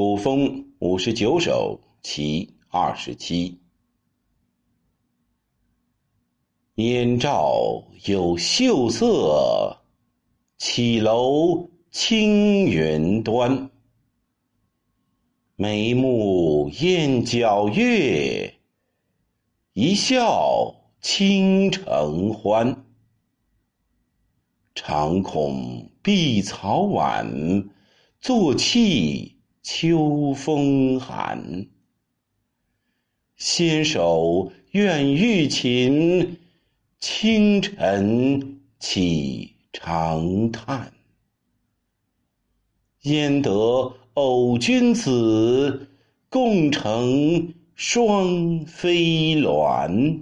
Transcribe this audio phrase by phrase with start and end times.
[0.00, 3.60] 古风五十九首其二十七。
[6.76, 9.82] 燕赵有秀色，
[10.56, 13.70] 绮楼青云端。
[15.56, 18.54] 眉目燕皎月，
[19.74, 22.86] 一笑倾城欢。
[24.74, 27.68] 常恐碧草晚，
[28.22, 31.66] 坐骑秋风寒。
[33.36, 36.38] 纤手愿玉琴，
[36.98, 40.92] 清晨起长叹。
[43.02, 45.88] 焉得偶君子，
[46.28, 50.20] 共乘双飞鸾。